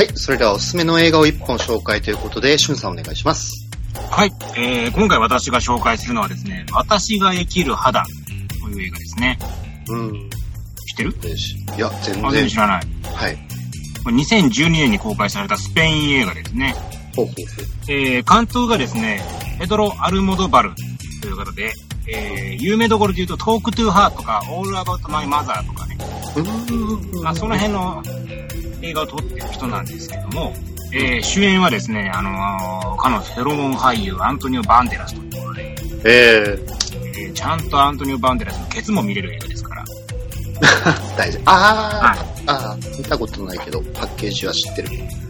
[0.00, 0.08] はい。
[0.14, 3.68] それではおすすめの映画を一本紹介ということで、しゅんさんお願いします。
[4.10, 4.32] はい。
[4.56, 8.02] えー、今回私が紹介するのはですね、私が生きる肌
[8.62, 9.38] という映画ですね。
[9.90, 10.12] うん。
[10.14, 11.14] 知ってる？
[11.76, 12.56] いや、全然然知。
[12.56, 12.86] らない。
[13.12, 13.38] はい。
[14.02, 16.74] これ2012年に公開されたスペイン映画ですね。
[17.14, 19.22] ほうほうほえー、監督がですね、
[19.58, 20.72] ペドロ・アルモドバル
[21.20, 21.74] という方で、
[22.08, 25.98] えー、有名どころで言うと、トークトゥーハーとか、オールアバウトマイマザーとかね。
[27.22, 28.02] まあ、その辺の
[28.82, 30.54] 映画を撮ってる人なんですけども、
[30.92, 36.80] えー、主演はですね、あのー、かのフェロモン俳優アントニオ・バンデラスということで、ええー
[37.34, 39.84] ちゃんとアントニオ・バンデラスのケツも見れる映画ですから。
[39.84, 41.42] ー、 大丈夫。
[41.46, 44.88] あー、あー、見たことないけど、パッケージは知ってる。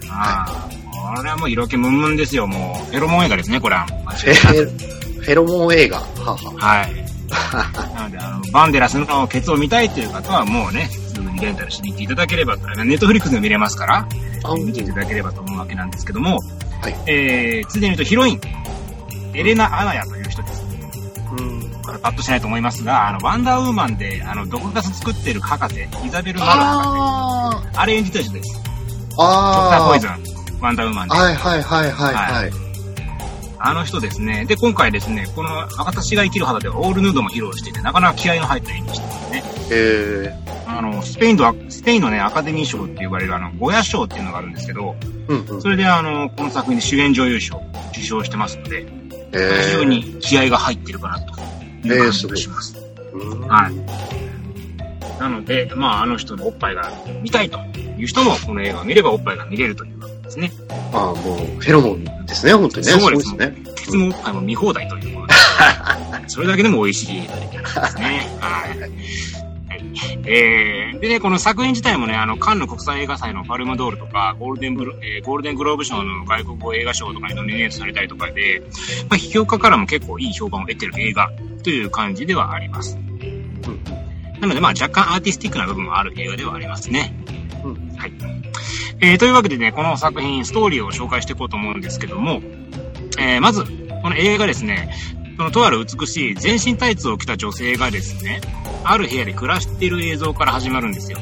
[0.08, 2.90] ああ、これはもう色気ムンムンですよ、もう。
[2.90, 3.86] フェロモン映画ですね、これは。
[3.86, 5.98] フェロモン映画。
[5.98, 6.36] はあ、は
[6.78, 7.04] はい。
[7.30, 10.90] あ、なので、あの、バンデラスのケツを見たいという方はもうね、
[11.40, 14.08] レンタルしに行っていただければ、ネットフリックスでも見れますから、
[14.44, 16.38] あ見ていただければと思うわけなんですけども、
[16.80, 18.40] はいえー、ついでに言うとヒロイン、
[19.34, 20.64] エレナ・アナヤという人です。
[21.32, 21.70] うん。
[21.84, 28.54] これパッとしないと思いますが、あの、ワンダーウーマンで、あの、毒ガス作ってる博士、イザベル・マル博あ士、あれ演じてる人です。
[28.54, 30.10] ー、ドクターあポイズン、
[30.60, 31.14] ワンダーウーマンで。
[31.14, 32.70] はいはいはいはいはい。
[33.62, 34.46] あの人ですね。
[34.46, 39.44] で、今回ですね、この、私が生きる肌ではオールヌードも披露していて、なかなか気合の入った演技してますね。
[39.70, 45.62] えあの、スペインの、スペインのね、アカデミー賞って呼ばれるあの、ゴヤ賞っていうのがあるんですけど、ー、うんうん。
[45.62, 47.62] それであの、この作品で主演女優賞を
[47.92, 48.86] 受賞してますので、
[49.32, 51.40] え非常に気合が入ってるかなと
[51.86, 52.76] いう感じがします。
[53.12, 55.20] うんはい。
[55.20, 56.90] なので、まあ、あの人のおっぱいが
[57.22, 57.58] 見たいと
[57.98, 60.52] いう人も、この映画を見ればおっぱいが見れるというわけですね。
[60.92, 62.92] ああ、もう、フェロモンですね、本当にね。
[62.92, 63.54] そうですね。
[63.76, 65.34] ケツもおっぱいも見放題ということで、
[66.28, 68.30] それだけでも美味しい映画ですね。
[68.40, 69.49] はい。
[69.94, 78.62] はいえー、でね、この作品自体もね、あの、カンヌ国際映画祭のパルマドールとか、ゴールデンブロ、えーゴールデングローブ賞の外国語映画賞とかにノミネートされたりとかで、
[79.08, 81.30] まあ、批評家からも結構いい評判を得てる映画
[81.62, 82.96] という感じではあります。
[82.96, 84.00] うん
[84.40, 87.14] なので、まあ、若干アーティスティックな部分もある映画ではありますね。
[87.62, 88.12] うんはい。
[89.00, 92.42] えー、というわけでね、この作品、ストーリーを紹介していこうと思うんですけども、
[93.18, 93.64] えー、まず、
[94.02, 94.94] この映画ですね、
[95.40, 98.42] そのとある美しい全身タイツを着た女性がですね、
[98.84, 101.18] ある部屋で暮らしている映像から始まるんですよ。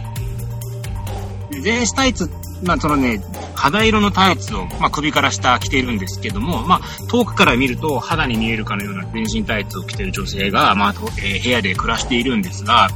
[1.52, 2.28] で全身タイツ、
[2.64, 3.20] まあそのね、
[3.54, 12.88] 肌色のタイツを、まあ、首から下着ているんですけども、まあ遠くから見ると肌に見えるかのような全身タイツを着ている女性が、まあ、とえー部屋で暮らしているんですが、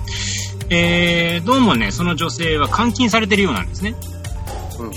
[0.71, 3.94] えー、どうもね、その女性は監禁されているようなんですね。
[4.81, 4.91] うん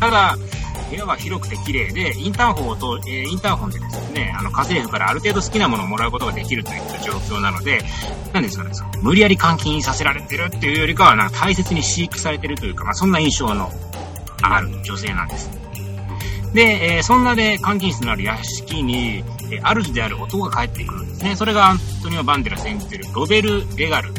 [0.00, 0.38] ただ、
[0.88, 7.82] 部屋は広くて綺麗で、インターホンと、えーインターホンでですね、あの、家政婦からある程度好きなものをもらうことができるといった状況なので、
[8.32, 13.70] なんですかね、その無理やり監禁させられてるっていうよりかは、なんか大切に飼育されてるというか、まあ、そんな印象の
[14.42, 15.50] ある女性なんです。
[16.54, 21.36] で、えーそんなで監禁室のある屋敷に、えー主である男が帰ってくるんですね。
[21.36, 24.12] それがアントニオ・バンデラ演じてるロベル・レガル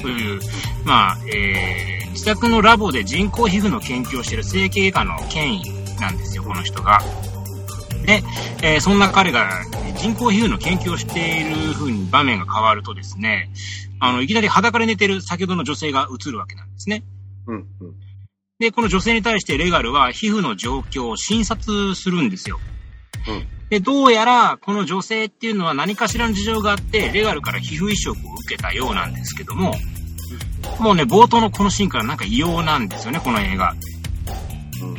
[0.00, 0.40] という、
[0.84, 7.00] まあ、えー自宅のラボで人工皮膚の研究をしている整形外科の権威なんですよ、この人が。
[8.06, 8.22] で、
[8.62, 9.48] えーそんな彼が
[9.96, 13.50] 人工皮膚の研究をしている風に場面が変わるとですね、
[14.00, 17.04] あの、いきなり裸で寝てる先ほどの女性が映るわけなんですね。
[17.46, 17.64] うんうん。
[18.58, 22.58] で、この女性に対してレガルは皮膚の状況を診察するんですよ。
[23.28, 29.72] うんで、どうやら、この女性っていうのは何かしらの事情があって、レガルから皮膚移植を受けたようなんですけども、
[30.78, 33.74] もうね、冒頭のこのシーンからなんか異様なんですよね、この映画。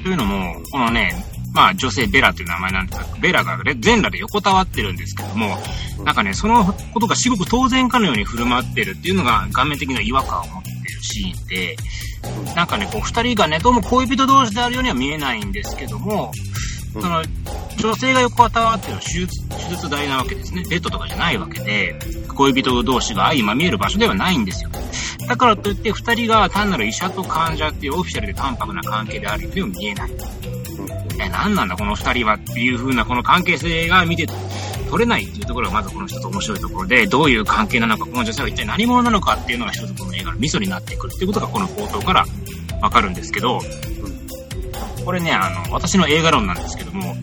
[0.03, 1.13] というのも、このね、
[1.53, 5.57] まあ女性ベラという名前なんですが、ベラが全裸で横たわってるんですけども、
[6.03, 11.75] なんかね、そのことが至極当然かのように振る舞ってるっていうのが顔面的な違和感を持ってるシーンで、
[12.55, 16.31] なんかね、こう二人がね、どうも恋人同士であるようには見えないんですけども、
[16.94, 17.23] その、
[17.77, 20.63] 女性が横たわってる手術、手術台なわけですね。
[20.69, 22.00] ベッドとかじゃないわけで、
[22.36, 24.69] 恋人同士が相まみえる場所ではないんですよ。
[25.28, 30.12] だからといって二人が単なる医者と患者っていうオフィシャルで淡白な関係であるようには見えない。
[31.22, 34.28] え、何なんだこの二人はっていう風なこの関係性が見て
[34.90, 42.25] 取れないっていうところがまずこの一つ面白いところで、どういう関係なのか、この女性は一体何者なのかっていうのが一つこの映画のミソになってくるっていうことがこの冒頭から
[42.81, 43.60] わかるんですけど、
[45.06, 47.16] これね、あの、私の映画論なんですけども、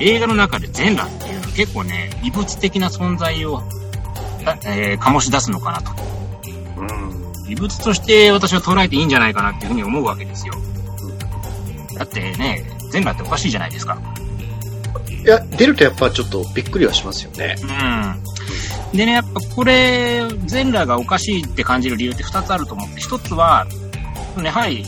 [0.00, 3.62] 映画の中で全裸っていうのは結構ね、異物的な存在を、
[4.44, 5.92] だえー醸し出すのかなと。
[6.76, 7.17] うん。
[7.48, 10.54] 異物として私は捉えていいんじゃないかなっていうふうに思うわけですよ。
[11.96, 13.98] だってね、全裸っておかしいじゃないですか。
[15.24, 17.56] いや、出るとやっぱちょっとびっくりはしますよね。
[17.62, 18.96] うん。
[18.96, 23.66] でね、やっぱこれ、全裸がおかしいって感じる理由って二つあると思って、一つは、
[24.36, 24.84] ね、はい、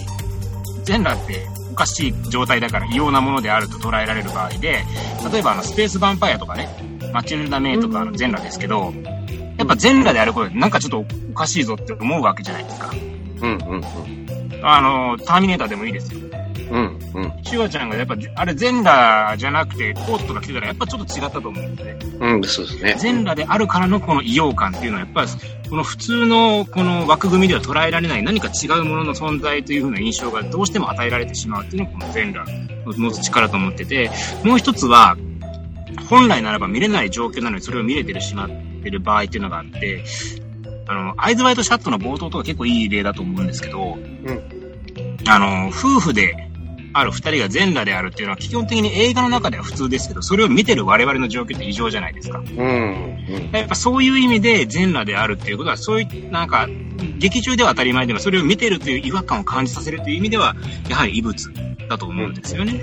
[0.84, 4.84] 全裸っておかしい状態だから異様なものであると捉えられる場合で、
[5.32, 6.68] 例えばあの、スペースヴァンパイアとかね、
[7.12, 9.19] マチルダ・メイとかの全裸ですけど、やっ
[9.70, 12.90] ぱ全裸であることでなんかちょっとおかしいぞって思うわけじゃないですか。
[13.42, 13.84] うんうんうん。
[14.62, 16.20] あの、ターミネーターでもいいですよ。
[16.70, 17.32] うんうん。
[17.42, 21.98] シュワちゃんがやっぱ、あれ全裸じゃなくてコートとか着てたらやっぱちょっと違ったと思うんでね。
[22.20, 22.96] うん、そうですね。
[22.98, 25.28] 全裸であるからのこの異様感っていうのはやっぱり、
[25.68, 32.50] この普通のこの枠組みでは捉えられない何か違うものの存在というふうな印象がどうしても与えられてしまうっていうのがこの全裸
[32.86, 34.10] の持つ力と思ってて、
[34.44, 35.16] もう一つは、
[36.08, 40.04] 本来ならば見れない状況なのにそれを見れてるしまってる場合っていうのがあって、
[40.86, 43.98] あの、アイズワイトシャットの冒頭とか結構いい例だと思うんですけど、
[45.28, 46.50] あの、夫婦で
[46.92, 52.38] ある二人が全裸であるっていうのは基本的に映画の中では普通ですけど、それを見てる我々の状況って異常じゃないですか。
[52.38, 52.46] うん。
[52.46, 53.50] うん。
[53.52, 56.68] やっぱそういう意味で全裸であるっていうことは、そういう、なんか、
[57.18, 60.56] 劇中では当たり前でも、それを見てるという違和感を感じさせるという意味では、
[60.88, 61.52] やはり異物
[61.88, 62.80] だと思うんですよね。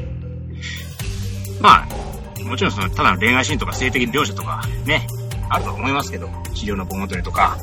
[1.60, 5.08] まあ、もちろんその、ただの恋愛シーンとか性的描写とか、ね、
[5.50, 7.58] あると思いますけど、治療の盆踊りとか、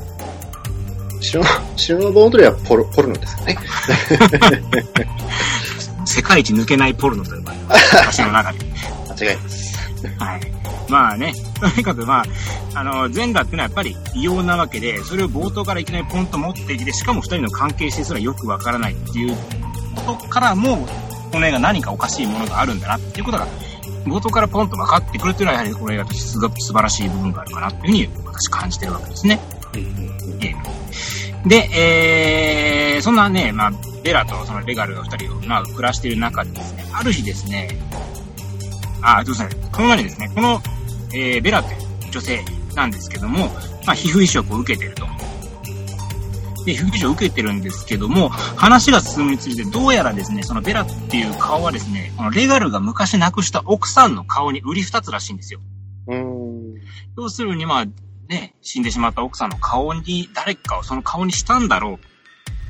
[1.21, 3.57] 白の、白の盆踊りはポロ、ポルノですよね。
[6.05, 8.59] 世界一抜けないポルノと呼ばれる私の中で。
[9.09, 9.75] 間違います。
[10.17, 10.41] はい。
[10.87, 19.35] まあね、とにかくまあ、あの、全裸っていうのはやっぱり異様なわけで、それを冒頭からいきなりポンと持ってきて、しかも二人の関係性すらよくわからないっていう
[19.95, 20.87] ことからも、
[21.31, 23.47] この映画何かおかしいものがあるんだなっていうことが、
[24.05, 29.39] 冒頭からポンと分かってくるっていうのは、やはりこの映画としてすごく素晴らしい部分があるかなっていうふうに私感じてるわけですね。
[30.41, 30.85] ええ
[31.47, 31.69] で、
[32.95, 33.71] えー、そんなね、まあ、
[34.03, 37.67] ベラとそのレガルが二人を、まあ、暮らしている中でですね、ある日ですね、
[39.01, 40.59] あ、どうしたこの前にですね、この、
[41.13, 42.43] えー、ベラという女性
[42.73, 43.49] なんですけども、
[43.85, 45.05] まあ、皮膚移植を受けていると。
[46.65, 55.59] で、皮膚移植を受けてるんですけども、話が進むにつれて、どうやらですね、そのベラっていう顔はですね、このレガルが昔亡くした奥さんの顔に売り二つらしいんですよ。
[56.07, 56.75] うん。
[57.17, 57.85] 要するに、まあ、
[58.27, 61.99] ね、死んでしまった奥さんの顔に、誰かをその顔にしたんだろ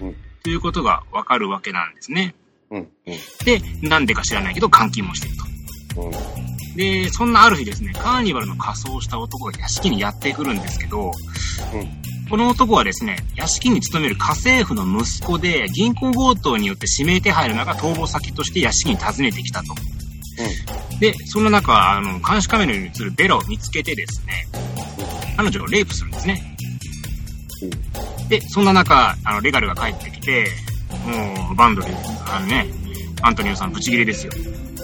[0.01, 0.06] う。
[0.06, 0.15] うん
[0.45, 2.36] ということがわかるわけなんですね。
[2.69, 2.77] うん。
[2.77, 2.88] うん。
[3.45, 5.33] で、なんでか知らないけど監禁もしてる
[5.95, 6.01] と。
[6.03, 6.12] うん。
[6.75, 11.12] で、そんなある日ですね、カーニバルの仮装をした男が屋敷にやってくるんですけど、
[12.30, 19.75] この男はですね、屋敷に勤める家政婦の息子で、銀行強盗によって指名手配の中逃亡先として屋敷に訪ねてきたと。
[21.00, 24.48] で、その中、あの、監視カメラに映るベラを見つけてですね、
[25.38, 26.57] 彼女をレイプするんですね。
[28.27, 30.48] で、そんな中、あの、レガルが帰ってきて、
[31.06, 31.95] もう、バンドで、
[32.27, 32.66] あのね、
[33.22, 34.33] アントニオさんブチギレですよ。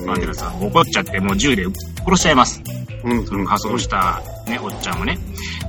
[0.05, 1.65] バンデラさん怒っちゃって、もう銃で
[2.05, 2.61] 殺しちゃいます。
[3.03, 3.25] うん。
[3.25, 5.17] その仮装したね、おっちゃんをね。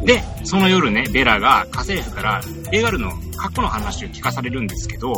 [0.05, 2.40] で、その夜ね、ベラが家政婦から
[2.70, 5.12] レガルの過去の話を聞かされるんですけど、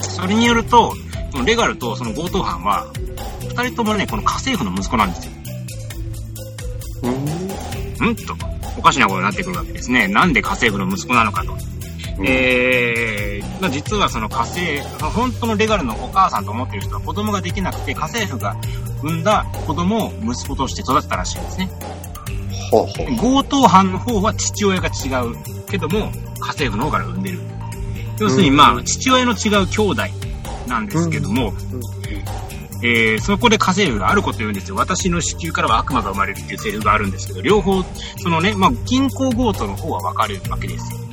[0.00, 0.94] それによると、
[1.32, 2.86] このレガルとその強盗犯は、
[3.48, 5.32] 二人ともね、この家政婦の息子なんですよ。
[8.00, 8.10] うん。
[8.10, 8.34] んと、
[8.78, 10.08] おかしなことになってくるわけですね。
[10.08, 11.56] なんで家政婦の息子なのかと。
[12.24, 18.56] えー、まあ、実はその家政婦、本当のレガルのお母さんと思っている人は子供ができなくて、家政婦が
[19.02, 21.70] 産んだ子供を息子として育てたらしいんですね。
[22.70, 23.16] ほうほう。
[23.16, 27.40] 強盗犯の方は父親が違うけども、家政婦の方から産んでる。
[28.18, 30.02] 要するにまあ、父親の違う兄弟
[30.66, 31.52] なんですけども、
[32.82, 34.76] えー、そこで家政婦があること言うんですよ。
[34.76, 37.82] 私の子宮からは悪魔が生まれるっていうセリフがあるんですけど、両方、
[38.22, 41.05] そのね、まあ、銀行強盗の方は分かるわけですよ。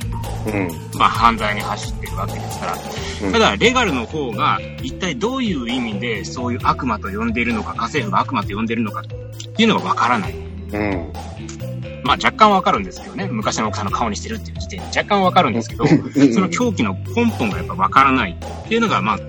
[0.46, 0.98] うん。
[0.98, 2.72] まあ、犯罪に走ってるわけですから。
[2.74, 9.04] うんただ、レガルの方が、一体どういう意味で、そういう悪魔と呼んでいるのか、家政婦が悪魔と呼んでいるのか、っ
[9.56, 10.34] ていうのが分からない。
[10.34, 11.12] うん。
[12.04, 13.28] まあ、若干分かるんですけどね。
[13.28, 15.94] 昔の奥さんの顔にしてるっていう時点で若干分かるんですけど、そ
[16.40, 19.24] の狂気の根本がやっぱ分からないっていうのが、まあ、こ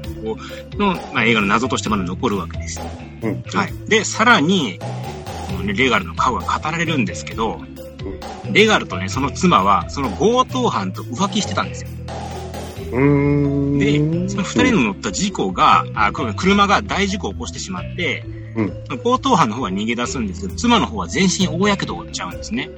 [0.75, 2.82] う、の、まあ、映画の謎としてまだ残るわけです。
[3.22, 3.44] うん。
[3.54, 3.74] はい。
[3.88, 4.80] で、さらに、
[5.66, 7.62] レガルの顔が語られるんですけど、
[8.51, 11.89] レガルとね、その妻は、その強盗犯と浮気してたんですよ。
[12.91, 13.79] うん。
[13.79, 18.24] で、その二人の乗った事故が、あ、車が大事故を起こしてしまって、
[18.55, 22.69] うん強盗犯の方は逃げ出すんですけど、妻の方は全身大やけどを負っちゃうんですね。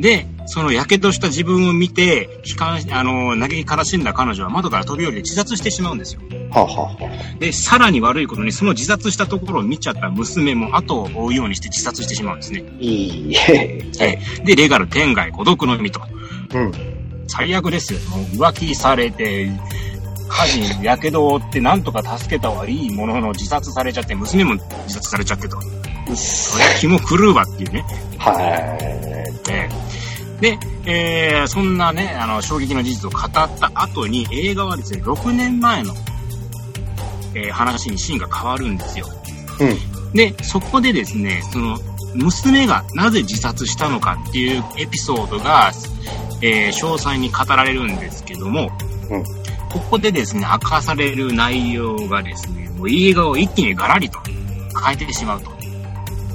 [0.00, 6.20] で、その火傷した自分を見て、悲観し、あの、嘆き悲しんだ彼女は窓から飛び降りて自殺してしまうんですよ。
[6.50, 12.64] はあ、はあはで、さらに悪いことに、その自殺したところを見ちゃった娘も後を追うようにして自殺してしまうんですね。
[12.66, 13.84] あ、いいえ。
[14.00, 16.00] えで、レガル天外孤独の身と。
[16.54, 16.72] うん。
[17.26, 18.00] 最悪ですよ。
[18.10, 19.50] もう浮気されて、
[20.28, 25.60] 火事に火傷を負ってなんとか助けたはいいものの自殺されちゃって、娘も自殺されちゃってと。
[26.14, 27.84] そりゃ気も狂うわっていうね。
[28.18, 28.78] はい。
[29.50, 29.88] えー
[30.40, 35.94] で、えーそんなね、あの、衝撃の事実を語った後に、映画はですね、6年前の
[37.34, 39.06] えー話にシーンが変わるんですよ。
[39.60, 40.12] うん。
[40.12, 41.78] で、そこでですね、その、
[42.14, 45.70] 娘がなぜ自殺したのかっていうエピソードが、
[46.40, 48.70] えー詳細に語られるんですけども、
[49.10, 49.24] うん
[49.70, 54.18] ここでですね、明かされる内容がですね、もう映画を一気にガラリと
[54.82, 55.50] 変えてしまうと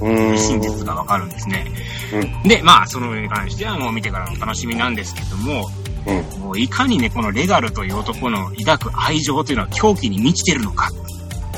[0.02, 0.62] ういう真ん。
[0.62, 1.66] 実がわかるんですね。
[2.14, 2.48] うん。
[2.48, 5.68] で、まあ、その映画にしてはもう見てからのお楽しみなんですけども、
[6.06, 6.42] うん。
[6.42, 10.90] もういかにね、このレガルという男の抱く愛情というのは狂気に満ちてるのか、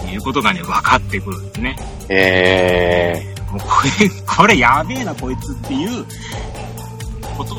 [0.02, 1.75] ということがね、分かってくるんですね。
[2.10, 3.68] えもうこ
[4.00, 6.06] れ、これやべえな、こいつっていう
[7.38, 7.56] こと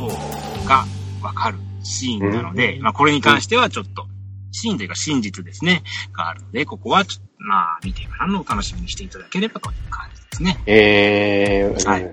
[0.67, 0.85] が
[1.23, 4.07] 分かるシーンなので、まあこれに関してはちょっと、
[4.53, 10.63] シーンというか真実ですね、があるので、ここはちょっと、まあ見てからのお楽しみにしていただければという感じですね。
[10.67, 12.13] ー、えー、はい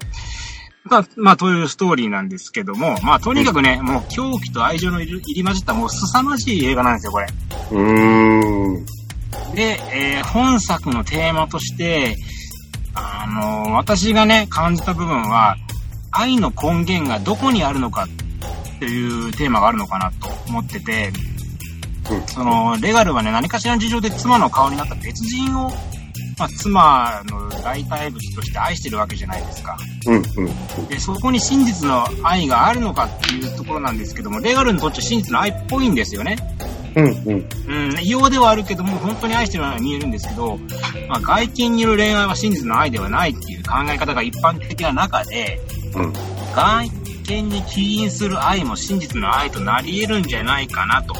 [0.86, 7.28] まあ、まあ、というストーリーなんですけども、まあ、とにかくね、もう狂気と愛情の入り混じったもう凄まじい映画なんですよ、これ。
[7.72, 8.86] うーん。
[9.56, 12.18] で、えー本作のテーマとして、
[12.96, 15.56] あのー私がね、感じた部分は、
[16.12, 21.12] 愛の根源がどこにあるのかっていうテーマがあるのかなと思ってて、
[22.12, 25.72] うんその、レガルはね、何かしらの事情で妻の顔になった別人を、
[26.38, 29.78] まあ、妻の代替物として愛してるわけじゃないですか。
[30.08, 30.16] うん。
[30.16, 30.88] うん。
[30.88, 36.38] で、そこに真実の愛があるのかっていうところなんですけども、レガルにとっては真実の愛っぽいんですよね。
[36.96, 37.06] うん。
[37.06, 37.50] うん。
[37.68, 40.58] うん、異様ではあるけども、本当に愛してるように見えるんですけど、
[41.08, 45.60] まあ、外見による恋愛は真実の愛ではないっていう考え方が一般的な中で、
[45.96, 46.14] うん。
[46.56, 46.90] 外
[47.28, 51.16] 見に起因する愛も真実の愛となり得るんじゃないかなと、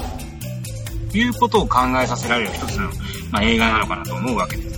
[1.16, 2.90] いうことを考えさせられる一つの、
[3.30, 4.73] まあ、映画なのかなと思うわけです。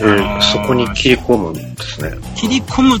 [0.00, 2.12] えー、そこに切り込むんですね。
[2.36, 3.00] 切り込む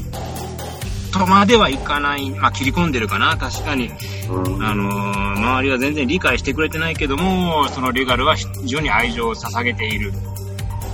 [1.12, 3.90] とまではいかない、まあ、切り込んでるかな、確かに。
[4.28, 4.64] うん。
[4.64, 10.12] あのー周りは全然理解してくれてないけども、そのレガルは非常に愛情を捧げている。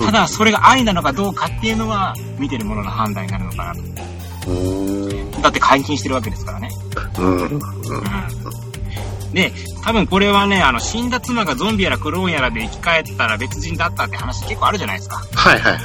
[0.01, 5.43] ただ、それが愛なのかどうかっていうのは、見てる者の判断になるのかなと。
[5.43, 6.71] だって解禁してるわけですからね。
[7.19, 7.39] うん。
[7.39, 7.61] うん。
[9.37, 9.43] うん。
[9.43, 9.53] で、
[9.83, 15.17] 多分これはね、あの、死んだ妻がゾンビやらクローンやらで生き返ったら別人だったって話結構あるじゃないですか。
[15.35, 15.85] はいはいはい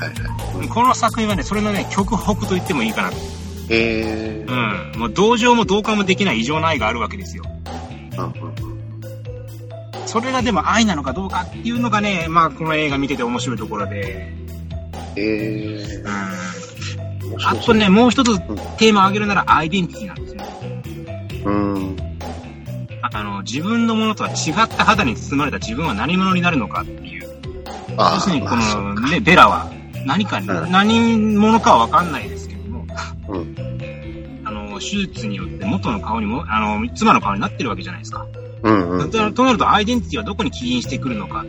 [0.58, 0.68] はい。
[0.68, 3.18] この作品はね、それのね、極北と言ってもいいかなと。
[3.70, 4.94] えー。
[4.94, 5.00] うん。
[5.00, 7.44] もう同情も同感もできない異常な愛があるわけですよ。
[10.06, 14.34] それがでも愛なのかどうかっていうのがね、まあこの映画見てて面白いところで、
[15.16, 16.06] えうん。
[16.06, 17.38] ー。
[17.44, 18.38] あとね、もう一つ
[18.78, 20.44] テーマを挙げるならアイデンティティなんですよ。
[21.46, 22.11] うん。
[23.14, 27.30] あの、自分のものとは違った肌に包まれた自分は何者になるのかっていう。
[27.98, 29.70] あ要するにこのね、ベラは
[30.06, 32.86] 何かに、うん何者かはわかんないですけども、
[33.28, 33.56] うん。
[34.46, 38.26] あの、手術によって元の顔にも、あの、妻の顔になってるわけじゃないですか。
[38.64, 39.12] うんうん。
[39.12, 41.46] ととなると、アイデンティティはどこに起因してくるのかっ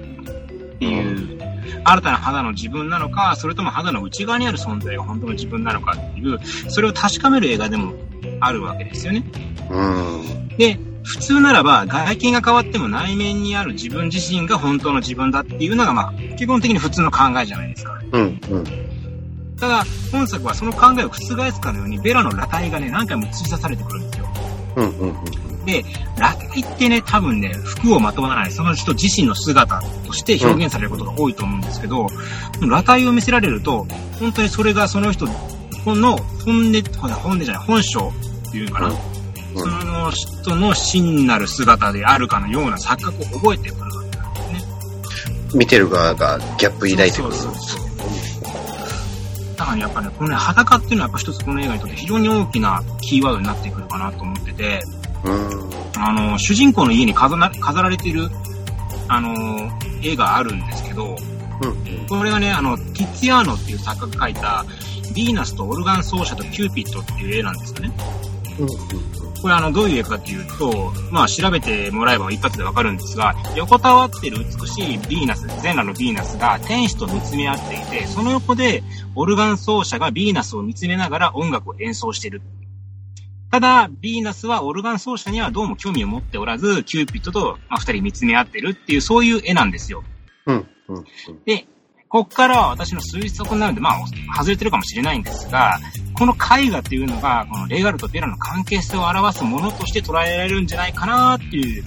[0.78, 1.38] ていう、
[1.84, 6.38] 新たな肌の自分なのか、それとも肌の内側にある存在が本当の自分なのかっていう、
[6.68, 7.92] それを確かめる映画でも
[8.40, 9.24] あるわけですよね。
[9.70, 10.48] うん。
[10.56, 18.00] で、普通ならば、外見が変わっても内面にある自分自身が本当の自分だっていうのが、まあ、基本的に普通の考えじゃないですか。
[18.12, 18.64] うんうん。
[19.58, 24.28] ただ、本作はその考えを覆すかのように、ベラの裸体がね、何回も映し出されてくるんですよ。
[24.76, 25.64] うんうんうん。
[25.64, 25.84] で、
[26.16, 32.06] 裸体ってね、多分ね、服をまとわない、その人自身の姿として表現されることが多いと思うんですけど、
[32.60, 33.86] 裸体を見せられると、
[34.18, 35.32] 本当にそれがその人の
[35.84, 38.08] 本音、本音じゃない、本性
[38.48, 38.88] っていうかな。
[38.88, 39.11] うん
[39.54, 45.58] その人の真なる姿であるかのような錯覚を覚えてくるわけなんですね。
[45.58, 47.34] 見てる側がギャップ抱いてくる。
[47.34, 47.82] そうそうそう
[49.56, 54.82] だからね、やっぱね、このね、裸っていうのはやっぱ一つこの映画にとって非常に大きなキーワードになってくるかなと思ってて、
[55.24, 55.70] うん。
[55.96, 58.28] あの、主人公の家に飾ら飾られている、
[59.08, 59.70] あの、
[60.02, 61.16] 絵があるんですけど、
[61.62, 64.64] うんこれがね、あの、ティッツィアーノっていう作家が描いた、
[65.14, 67.92] ヴィーナスとオルガン奏者とキューピッドっていう絵なんですよね。
[68.58, 68.68] うん。
[69.42, 82.42] これあの、どういう絵かっていうと、まあ調べてもらえば一発でわかるんですが、横たわってる美しいヴィーナス、全裸のヴィーナスが天使と見つめ合っていて、その横でオルガン奏者がヴィーナスを見つめながら音楽を演奏している。
[83.50, 90.04] ただ、ヴィーナスはオルガン奏者にはどうも興味を持っておらず、キューピッドと、まあ、二人見つめ合ってるっていう、そういう絵なんですよ。
[90.46, 90.66] うん。
[90.88, 91.04] うん。
[91.44, 91.66] で、
[92.08, 95.78] こっからは私の推測になるんで、まあ、外れてるかもしれないんですが、
[96.14, 101.84] この絵画っていうのが、このレガルとベラの関係性を表すものとして捉えられるんじゃないかなっていう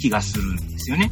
[0.00, 1.10] 気がするんですよね。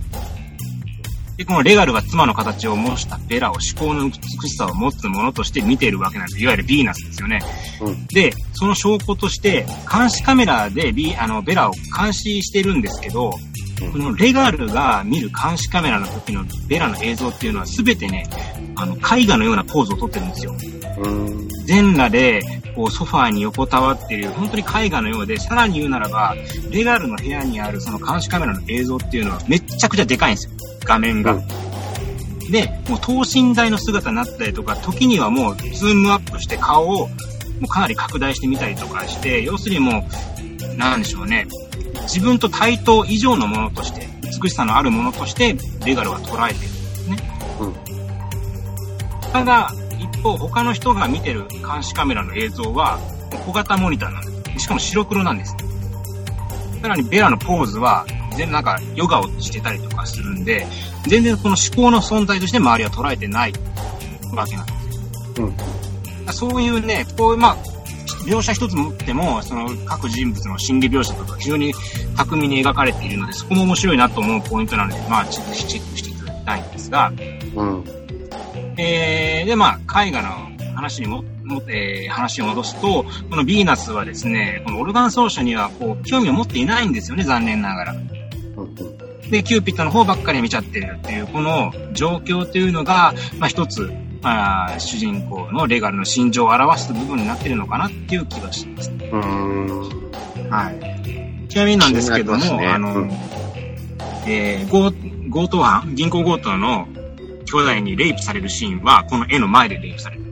[1.41, 4.13] で、このレガルが妻の形を模したベラを思考の美
[4.47, 6.43] しさを持つものとして見ているわけなんです。
[6.43, 7.41] いわゆるヴィーナスですよね。
[7.81, 8.07] うん。
[8.09, 13.31] で、その証拠として、監視カメラでビあのベラを監視してるんですけど、
[13.81, 18.27] このレガルが見る監視カメラの時のベラの映像っていうのは全てね、
[18.77, 20.55] あの、絵画のようなポーズをとってるんですよ。
[21.67, 22.43] 全裸で、
[22.75, 26.35] こう、ソファーに横たわっている、本当に絵画のようで、さらに言うならば、
[26.71, 30.53] レガルの部屋にあるその監視カメラの映像っていうのはめっちゃくちゃでかいんですよ。
[30.85, 31.39] 画面が。
[32.51, 37.09] で、もう等身大の姿になったりとか、時にはもうズームアップして顔を
[37.61, 40.05] もうかなり拡大してみたりとかして、要するにも
[40.75, 41.47] う、なんでしょうね。
[42.03, 44.09] 自分と対等以上のものとして、
[44.43, 47.17] 美しさのあるものとして、レガルは捉えてるんですね。
[47.61, 47.75] うん。
[49.33, 49.73] ただ、
[50.21, 52.99] 一方、他の人が見てる監視カメラの映像は、
[53.47, 54.65] 小型モニターなんです。
[54.65, 55.57] しかも白黒なんです。
[56.83, 60.67] さらにベラのポーズは、全然なんかヨガをしてたりとかするんで、
[61.07, 63.53] 全然この思考の存在として周りは捉えてない
[64.35, 65.47] わけなんですよ。
[65.47, 66.33] うん。
[66.35, 67.57] そういうね、こう、まあ、
[68.27, 71.73] 描写一つ持っても、その各人物の心理描写とか非常に
[72.17, 77.11] 巧みに描かれているので、そこも面白いなと思うポイントなので、まあ、ちょっとチェックしていただきたいんですが、
[77.57, 77.85] うん。
[78.81, 80.29] えー、で、まあ、絵画の
[80.75, 87.95] 話にも、もえー、話を戻すと、このヴィーナスはですね、このオルガン奏者にはこう興味を持っていないんですよね、残念ながら。
[89.31, 98.91] で、キューピッドの方ばっかり見ちゃってるっていう、この状況というのが、まあ一つ、まあ、主人公のレガルの心情を表す部分になってるのかなっていう気がします。
[98.91, 100.11] うん。
[100.51, 101.49] はい。
[101.49, 103.11] ちなみになんですけども、ね、あの、うん、
[104.27, 104.93] えー、強
[105.33, 106.87] 強盗犯、銀行強盗の
[107.51, 110.23] 兄弟にレイプされるシーンは、この絵の前でレイプされる。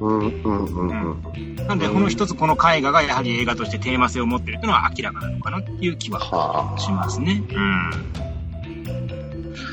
[0.00, 1.22] うんうんうんうん。
[1.66, 7.42] なんで、この一つこの絵画がやはり映画としてテーマ性を持っているというのは明らかなのかなっていう気はしますね。
[7.50, 7.90] うん。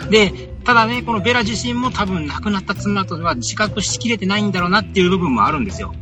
[0.10, 0.32] で、
[0.64, 5.94] ただね、このベラ自身も多分亡くなった妻とは自覚しきれてないんだろうなっていう部分もあるんですよ。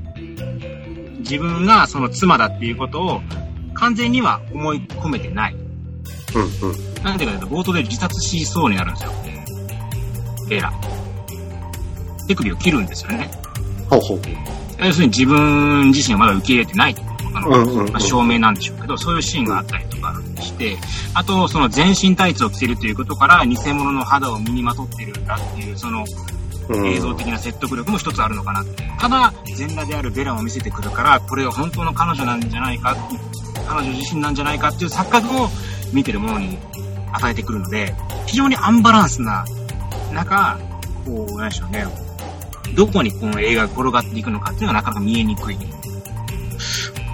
[1.19, 3.21] 自分がその妻だっていうことを
[3.73, 5.55] 完全には思い込めてない。
[6.35, 7.03] うんうん。
[7.03, 9.11] なんでかというと、冒頭で自殺しそうになるんですよ。
[10.51, 10.71] ベラ。
[12.27, 13.31] 手首を切るんですよね。
[13.89, 14.19] ほうほう。
[14.85, 16.95] 要するに自分自身をまだ受け入れてない
[17.33, 20.77] あの、うんうんまあ、証明なんでしょうけど、そういうシーンがあったりとかして、
[21.13, 26.05] あと、その全身タイツを着てるということから、偽物の肌を身にまとってるんだっていう、その、
[26.85, 28.65] 映像的な説得力も一つあるのかな。
[28.99, 32.97] ただ、全裸であるベラを見せてくるから、これは本当の彼女なんじゃないか、
[33.67, 35.49] 彼女自身なんじゃないかっていう錯覚を
[35.93, 36.57] 見てるものに
[37.13, 39.45] 与えてくるので、非常にアンバランスな
[40.11, 40.59] 中、
[41.05, 41.85] こう、なんでしょうね、
[42.75, 45.57] どこにこの映画が転がっていくのかっていうのはなかなか見えにくい。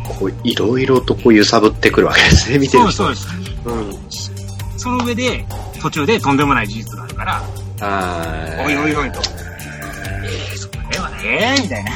[0.07, 3.57] こう、いろいろとこう揺さぶってくるわけですね、見てる人そうそうです。
[3.65, 4.79] うん。
[4.79, 5.45] その上で、
[5.81, 7.43] 途中でとんでもない事実があるから、
[7.81, 9.19] あおいおいおいと。
[10.23, 11.91] えー、それはね、みたいな。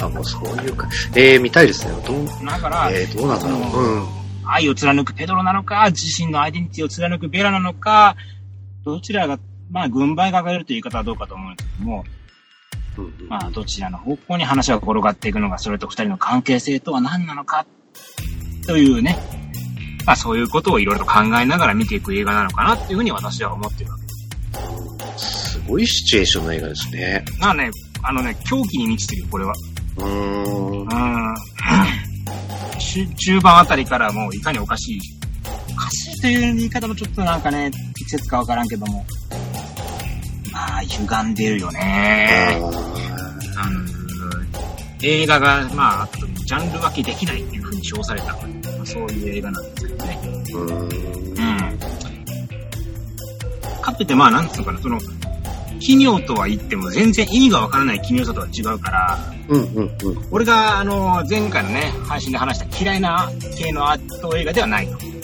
[0.00, 0.88] あ、もうそういうか。
[1.14, 1.92] えー、見たいですね。
[2.06, 3.84] どう、だから、えー、どうなんだろう。
[3.84, 4.06] うん。
[4.46, 8.16] 愛を貫くペドロなのか、自身のアイデンティティを貫くベラなのか、
[8.88, 9.38] どちらが
[9.70, 12.04] まあ、軍配が上がるという言い方はどうかと思うんですけども、
[13.28, 17.66] まあ、どちらの方向に話が転がっていくのか、それと二人の関係性とは何なのか、
[18.66, 19.18] というね、
[20.06, 25.50] まあ、そういうことをいろいろ考えながら見ていく映画なのかなっていうふうに私は思ってるわけです。
[25.52, 27.24] すごいシチュエーションの映画ですね。
[27.38, 27.70] まあね、
[28.02, 29.52] あのね、狂気に満ちてるこれは。
[29.98, 30.80] うーん。
[30.80, 30.88] うん。
[33.16, 35.17] 中盤あたりからもういかにおかしい。
[36.20, 39.04] という言い方もちょっとなんかね、適切かわからんけども、
[40.52, 42.60] まあ、歪んでるよね。
[43.56, 43.80] あの、
[45.02, 46.08] 映画が、まあ、
[46.46, 48.38] ジャンル分けできないっていう風に称された、ま
[48.82, 50.18] あ、そういう映画なんですけどね。
[50.52, 50.68] うん。
[50.70, 51.78] うん。
[53.80, 54.98] かといって、まあ、なんつうのかな、その、
[55.80, 65.17] 奇妙とは言っても全然意味がわからない奇妙さとは違うから、うんうんうん、俺があの前回のね配信で話した嫌いな系のアート映画ではないと。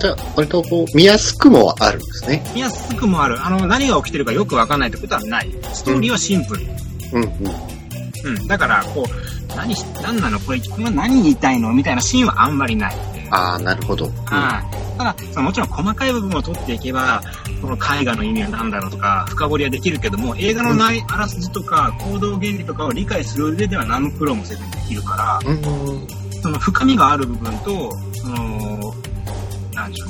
[0.00, 2.42] じゃあ、割とこう、見やすくもあるんですね。
[2.54, 3.44] 見やすくもある。
[3.44, 5.50] あの、何が起きてるかよくわかんないってことはない。
[5.72, 6.66] ストーリーはシンプル。
[7.12, 8.38] うん、うん、うん。
[8.38, 8.46] うん。
[8.48, 10.40] だから、こう、何、何なの？
[10.40, 10.60] これ、
[10.90, 11.72] 何言いたいの？
[11.72, 12.96] みたいなシーンはあんまりない。
[13.30, 14.06] ああ、なるほど。
[14.06, 14.64] うん、た
[14.98, 17.22] だ、そのもちろん細かい部分を取っていけば、
[17.60, 25.62] この絵画の意味は何だろうとか、深掘りはできるけども、映画のないあらすじとか、行動原理とかを理解する上では何の苦労もせずにできるから、うん、
[26.42, 28.59] その深みがある部分と、その、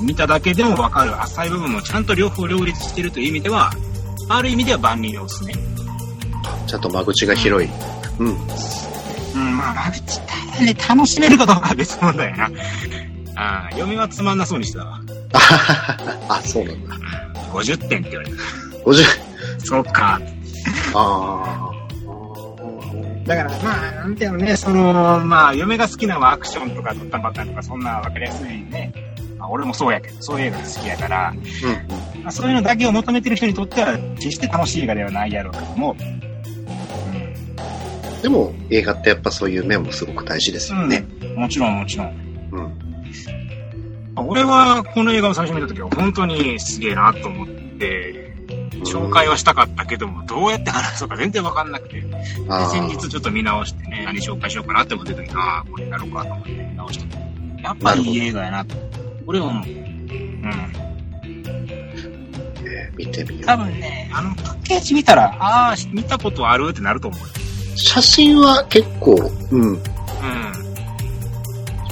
[0.00, 3.70] 見ただけでもわかる浅い部分もちゃんと両方両立してるという意味では、
[4.28, 5.54] ある意味では万人におすすめ。
[6.66, 7.68] ちゃんと間口が広い。
[8.18, 8.26] うん。
[8.26, 12.50] うん、うん、まあ間口ただね、楽しめるかどうかは別問題な。
[13.36, 15.00] ああ、嫁はつまんなそうにしてたわ。
[16.28, 16.96] あ、そうなんだ。
[17.52, 18.36] 50点って言われた。
[18.84, 19.04] 50?
[19.64, 20.20] そっか。
[20.94, 21.70] ああ。
[23.26, 28.92] だから、まあ、なんていうのね、その、まあ、嫁が好きなのはアクションとかドッタバタとか、そんなわかりやすいね、
[29.40, 32.22] まあ、俺もそうやけど、そういう映画が好きやから、うん。
[32.22, 35.96] まあ、そういうのだけを求めてる人にとっては、決して楽しい映画ではないやろうけども、
[38.22, 41.06] でも、映画ってやっぱそういう面もすごく大事ですよね。
[41.36, 42.50] もちろんもちろん。
[42.52, 44.28] うん。
[44.28, 48.34] 俺はこの映画を最初見た時は本当にすげえなと思って、
[48.84, 52.02] 紹介はしたかったけども、どうやって話そうか全然わかんなくて。
[52.70, 57.16] 先日ちょっと見直してね、何紹介しようかなって思ってた時に、ああ、これやろうかと思って見直して。
[57.62, 58.76] やっぱりいい映画やなと。
[59.30, 59.64] 俺は思う。
[59.64, 59.72] うん。
[62.64, 67.20] えー見てみよ多分ね、あのパッケージ見たら、ああ、見たことあるってなると思う。
[67.78, 69.14] 写真は結構、
[69.52, 69.74] うん。
[69.74, 69.80] うん。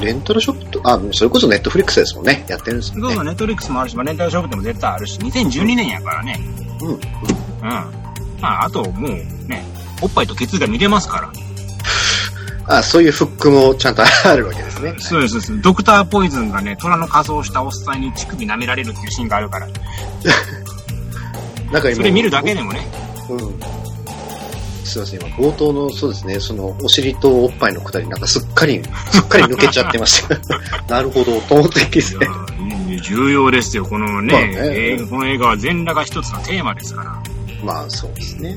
[0.00, 2.44] レンタルショップと、あ、それこそネットフリックスですもんね。
[2.48, 3.08] やってるんですもんね。
[3.08, 6.40] どうぞ、ネットフリックスもあるし、まあ、レンタルショップでも絶対あるし、2012年やからね。
[6.82, 6.88] うん。
[6.88, 6.94] うん。
[6.94, 7.00] うん。
[8.40, 9.10] まあ、あともう
[9.46, 9.64] ね、
[10.02, 11.47] おっぱいとケツが見れますから。
[12.68, 14.94] あ、そういうフックもちゃんとあるわけですね。
[14.98, 15.62] そうです、そうです。
[15.62, 19.68] ドクターポイズンがね、虎の仮装をしたおっさんに乳首舐められるっていうシーンがあるから。
[21.72, 22.86] なんか今、それ見るだけでもね。
[23.30, 23.38] うん。
[24.84, 30.36] すいません、今、冒頭の、そうですね、その、お尻とおっぱいのくだり、なんかすっかり、 すっかり抜けちゃってました。
[30.94, 32.26] なるほど、と思ってですね。
[33.02, 37.22] 重要ですよ、このね、まあねこの映画は全裸が一つのテーマですから。
[37.64, 38.56] まあ、そうですね。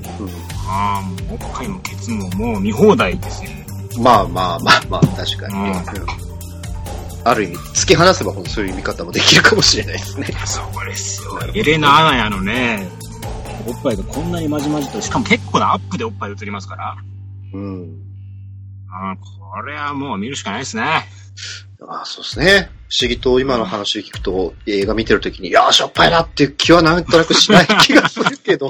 [0.67, 3.50] ああ、もうおっぱいもケツももう見放題ですよ。
[3.97, 4.04] うん。
[4.04, 5.84] まあまあまあまあ、確かにね。
[5.95, 6.32] うんうん
[7.23, 10.27] ある意味、突き放せば、そういう見方もできるかもしれないですね。
[10.45, 11.39] そうですよ。
[11.54, 12.89] エレナ・アナヤのね、
[13.67, 16.95] おっぱいがこんなにまじまじと、しかも結構なアップでおっぱい映りますから。
[17.54, 17.95] うん。
[18.91, 21.06] あーこれはもう見るしかないですね。
[21.88, 22.69] あそうですね。
[22.89, 28.69] 不思議と今の話を聞くと、映画見てるときに、いやー、しょっぱいなっていう気はなんとなくしない気がするけど。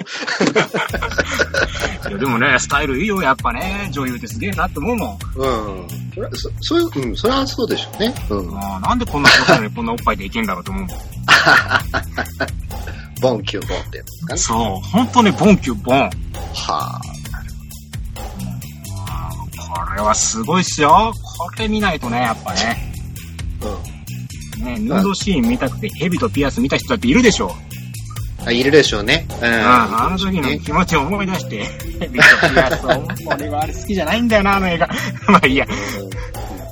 [2.12, 3.88] いやでもね、スタイルいいよ、やっぱね。
[3.94, 5.14] 女優ってすげえなって思うもん。
[5.14, 5.88] うん。
[6.14, 8.14] それは、そそういう、うん、それはそうでしょうね。
[8.30, 8.58] うん。
[8.60, 10.98] あーなんでこんなことでこんなおっぱいでいけんだろうと思うもん。
[13.22, 14.40] ボンキューボンってやつかね。
[14.42, 16.00] そう、ほんとね、ボンキューボン。
[16.00, 16.10] は
[16.68, 17.00] あ。
[19.08, 21.14] あーこれはすごいっすよ。
[21.38, 22.94] これ見ないとね、やっぱね。
[24.60, 24.66] うん。
[24.66, 27.56] ね、ヌードシーン見たくてヘビとピアス見た人だっているでしょ。
[28.46, 29.26] あ、いるでしょうね。
[29.42, 29.46] うん。
[29.46, 31.64] あの時のね気持ちを思い出して、
[32.00, 32.90] ヘビとピアスを、
[33.28, 34.90] 俺はあれ好きじゃないんだよな、あの映画。
[35.28, 35.68] まあいいや。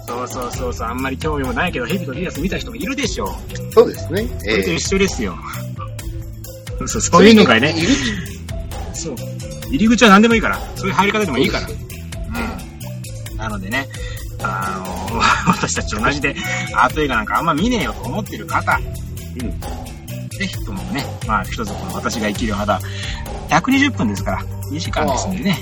[0.07, 3.25] そうそうそうそう、あんまり興味もないけど、ヘビとピアス見た人もいるでしょ。
[3.25, 4.27] うんそうですね。
[4.39, 5.37] それとえ一緒ですよ。
[6.87, 7.75] そう、そういうのがね
[8.93, 9.15] そう。
[9.69, 10.59] 入り口は何でもいいから。
[10.75, 11.67] そういう入り方でもいいから。
[11.67, 13.37] うん。
[13.37, 13.87] なのでね、
[14.41, 16.35] あの、 私たち同じで
[16.73, 18.79] アート映画なんかあんま見ねえよと思ってる方、
[19.41, 19.98] うん。
[20.39, 22.79] ぜひともね、まあ一つこの私が生きるまだ
[23.49, 25.57] 120分ですから、2時間ですんでね。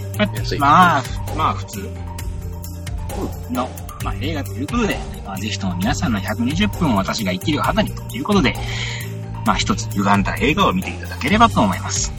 [0.60, 1.04] まあ、
[1.36, 1.90] まあ普通
[3.50, 3.68] の、
[4.04, 8.54] まあ映画ということで、まあぜひとも皆さんの120分を私が生きる肌にということで、
[9.48, 12.14] まあ一つ歪んだ映画を見ていただければと思います。